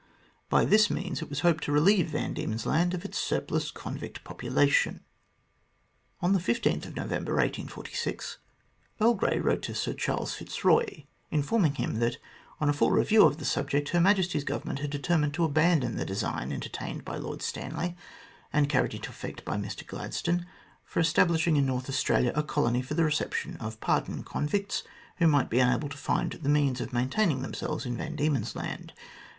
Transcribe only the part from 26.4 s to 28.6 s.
the means of maintaining themselves in Van Diemen's